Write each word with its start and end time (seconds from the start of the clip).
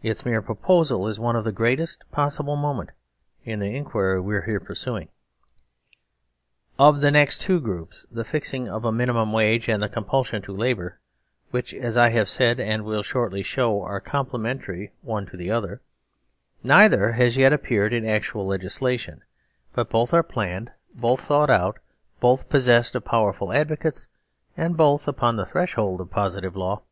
Its 0.00 0.24
mere 0.24 0.40
proposal 0.40 1.08
is 1.08 1.18
of 1.18 1.42
the 1.42 1.50
greatest 1.50 2.04
possible 2.12 2.54
moment 2.54 2.90
in 3.42 3.58
the 3.58 3.74
inquiry 3.74 4.20
we 4.20 4.36
are 4.36 4.42
here 4.42 4.60
pursuing. 4.60 5.08
Of 6.78 7.00
the 7.00 7.10
next 7.10 7.40
two 7.40 7.58
groups, 7.58 8.06
the 8.08 8.24
fixing 8.24 8.68
of 8.68 8.84
a 8.84 8.92
Minimum 8.92 9.32
Wage 9.32 9.68
and 9.68 9.82
the 9.82 9.88
Compulsion 9.88 10.40
to 10.42 10.52
Labour 10.56 11.00
(which, 11.50 11.74
as 11.74 11.96
I 11.96 12.10
have 12.10 12.28
said, 12.28 12.60
and 12.60 12.84
will 12.84 13.02
shortly 13.02 13.42
show, 13.42 13.82
are 13.82 13.98
complementary 13.98 14.92
one 15.02 15.26
to 15.26 15.36
the 15.36 15.50
other), 15.50 15.80
neither 16.62 17.10
has 17.14 17.36
yet 17.36 17.52
appeared 17.52 17.92
in 17.92 18.06
actual 18.06 18.46
legis 18.46 18.78
lation, 18.78 19.18
but 19.72 19.90
both 19.90 20.14
are 20.14 20.22
planned, 20.22 20.70
both 20.94 21.22
thought 21.22 21.50
out, 21.50 21.80
both 22.20 22.48
possessed 22.48 22.94
of 22.94 23.04
powerful 23.04 23.52
advocates, 23.52 24.06
and 24.56 24.76
both 24.76 25.08
upon 25.08 25.34
the 25.34 25.44
threshold 25.44 26.00
of 26.00 26.08
positive 26.08 26.54
law. 26.54 26.82